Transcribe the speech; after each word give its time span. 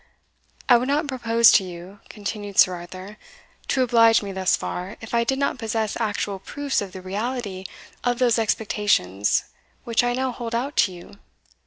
"I 0.67 0.77
would 0.77 0.87
not 0.87 1.05
propose 1.05 1.51
to 1.51 1.63
you," 1.63 1.99
continued 2.09 2.57
Sir 2.57 2.73
Arthur, 2.73 3.17
"to 3.67 3.83
oblige 3.83 4.23
me 4.23 4.31
thus 4.31 4.55
far, 4.55 4.97
if 4.99 5.13
I 5.13 5.23
did 5.23 5.37
not 5.37 5.59
possess 5.59 5.95
actual 5.99 6.39
proofs 6.39 6.81
of 6.81 6.91
the 6.91 7.03
reality 7.03 7.65
of 8.03 8.17
those 8.17 8.39
expectations 8.39 9.43
which 9.83 10.03
I 10.03 10.13
now 10.13 10.31
hold 10.31 10.55
out 10.55 10.75
to 10.77 10.91
you. 10.91 11.19